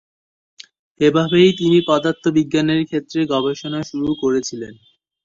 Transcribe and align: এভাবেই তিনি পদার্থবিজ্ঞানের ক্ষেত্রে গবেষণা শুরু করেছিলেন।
এভাবেই 0.99 1.49
তিনি 1.59 1.77
পদার্থবিজ্ঞানের 1.87 2.81
ক্ষেত্রে 2.85 3.19
গবেষণা 3.33 3.79
শুরু 3.89 4.09
করেছিলেন। 4.21 4.73